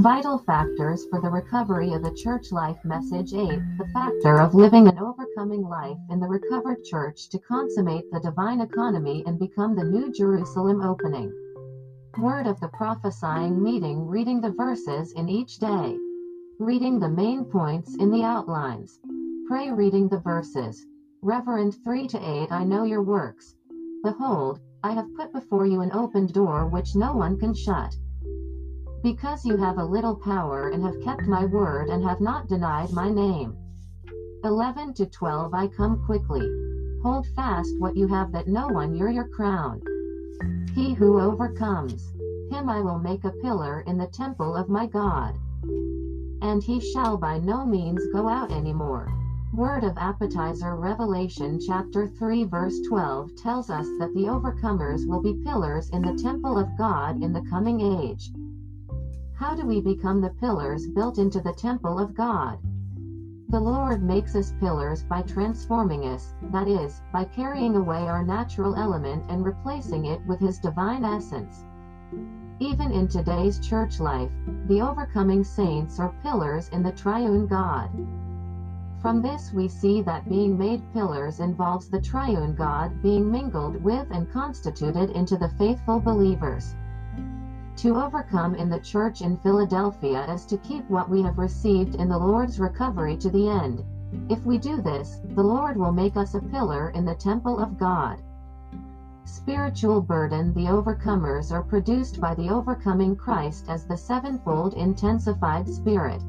[0.00, 3.48] Vital factors for the recovery of the church life message 8
[3.78, 8.60] The factor of living an overcoming life in the recovered church to consummate the divine
[8.60, 11.32] economy and become the new Jerusalem opening.
[12.18, 15.96] Word of the prophesying meeting reading the verses in each day.
[16.58, 19.00] Reading the main points in the outlines.
[19.48, 20.84] Pray reading the verses.
[21.22, 23.56] Reverend 3 to 8 I know your works.
[24.02, 27.96] Behold, I have put before you an open door which no one can shut.
[29.06, 32.90] Because you have a little power and have kept my word and have not denied
[32.90, 33.56] my name.
[34.42, 36.42] 11 to 12 I come quickly.
[37.04, 39.80] Hold fast what you have that no one you're your crown.
[40.74, 42.12] He who overcomes,
[42.50, 45.38] him I will make a pillar in the temple of my God.
[46.42, 49.06] And he shall by no means go out any more.
[49.54, 55.40] Word of appetizer Revelation chapter 3 verse 12 tells us that the overcomers will be
[55.44, 58.32] pillars in the temple of God in the coming age.
[59.38, 62.58] How do we become the pillars built into the temple of God?
[63.50, 68.74] The Lord makes us pillars by transforming us, that is, by carrying away our natural
[68.74, 71.66] element and replacing it with His divine essence.
[72.60, 74.32] Even in today's church life,
[74.68, 77.90] the overcoming saints are pillars in the triune God.
[79.02, 84.06] From this we see that being made pillars involves the triune God being mingled with
[84.10, 86.74] and constituted into the faithful believers.
[87.76, 92.08] To overcome in the church in Philadelphia is to keep what we have received in
[92.08, 93.84] the Lord's recovery to the end.
[94.30, 97.76] If we do this, the Lord will make us a pillar in the temple of
[97.76, 98.22] God.
[99.24, 106.22] Spiritual burden The overcomers are produced by the overcoming Christ as the sevenfold intensified Spirit.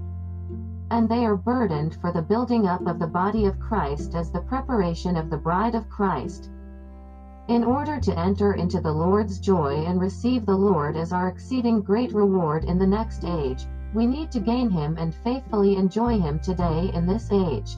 [0.91, 4.41] And they are burdened for the building up of the body of Christ as the
[4.41, 6.49] preparation of the bride of Christ.
[7.47, 11.81] In order to enter into the Lord's joy and receive the Lord as our exceeding
[11.81, 16.39] great reward in the next age, we need to gain Him and faithfully enjoy Him
[16.39, 17.77] today in this age.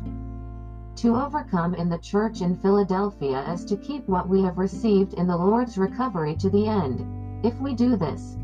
[0.96, 5.28] To overcome in the church in Philadelphia is to keep what we have received in
[5.28, 7.06] the Lord's recovery to the end.
[7.46, 8.38] If we do this,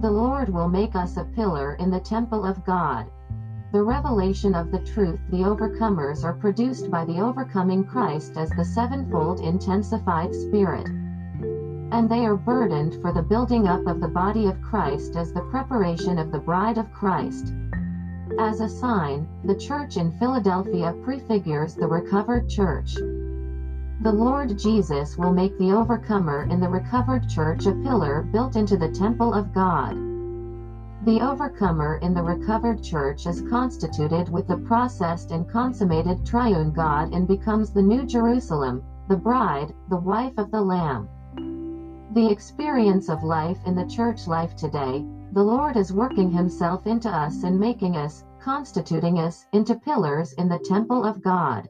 [0.00, 3.10] the Lord will make us a pillar in the temple of God.
[3.72, 8.64] The revelation of the truth the overcomers are produced by the overcoming Christ as the
[8.64, 10.88] sevenfold intensified Spirit.
[11.92, 15.42] And they are burdened for the building up of the body of Christ as the
[15.52, 17.54] preparation of the bride of Christ.
[18.40, 22.94] As a sign, the church in Philadelphia prefigures the recovered church.
[22.94, 28.76] The Lord Jesus will make the overcomer in the recovered church a pillar built into
[28.76, 30.09] the temple of God.
[31.02, 37.14] The overcomer in the recovered church is constituted with the processed and consummated triune God
[37.14, 41.08] and becomes the New Jerusalem, the bride, the wife of the Lamb.
[42.12, 47.08] The experience of life in the church life today, the Lord is working Himself into
[47.08, 51.66] us and making us, constituting us, into pillars in the temple of God.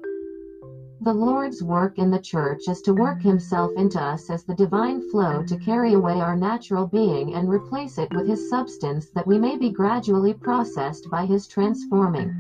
[1.03, 5.01] The Lord's work in the church is to work Himself into us as the divine
[5.11, 9.39] flow to carry away our natural being and replace it with His substance that we
[9.39, 12.31] may be gradually processed by His transforming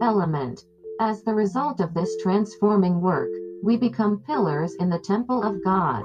[0.00, 0.64] element.
[1.00, 3.28] As the result of this transforming work,
[3.62, 6.02] we become pillars in the temple of God.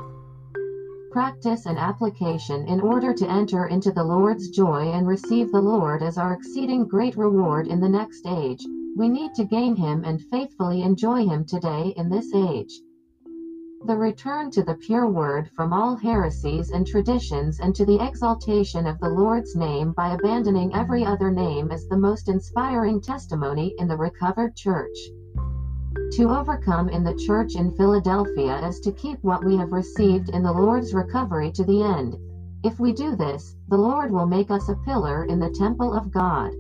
[1.12, 6.04] Practice and application in order to enter into the Lord's joy and receive the Lord
[6.04, 8.66] as our exceeding great reward in the next age
[8.98, 12.82] we need to gain Him and faithfully enjoy Him today in this age.
[13.86, 18.88] The return to the pure word from all heresies and traditions and to the exaltation
[18.88, 23.88] of the Lord's name by abandoning every other name is the most inspiring testimony in
[23.88, 24.98] the recovered church.
[26.14, 30.42] To overcome in the church in Philadelphia is to keep what we have received in
[30.42, 32.18] the Lord's recovery to the end.
[32.64, 36.12] If we do this, the Lord will make us a pillar in the temple of
[36.12, 36.52] God.